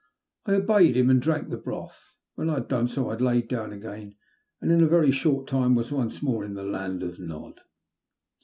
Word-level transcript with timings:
I 0.47 0.53
obeyed 0.53 0.97
him, 0.97 1.11
and 1.11 1.21
drank 1.21 1.51
the 1.51 1.57
broth. 1.57 2.15
When 2.33 2.49
I 2.49 2.55
had 2.55 2.67
done 2.67 2.87
so 2.87 3.09
I 3.11 3.17
laid 3.17 3.47
down 3.47 3.71
again, 3.71 4.15
and 4.59 4.71
in 4.71 4.81
a 4.81 4.87
veiy 4.87 5.13
short 5.13 5.45
time 5.45 5.75
was 5.75 5.91
once 5.91 6.23
more 6.23 6.43
in 6.43 6.55
the 6.55 6.63
Land 6.65 7.03
of 7.03 7.19
Nod. 7.19 7.61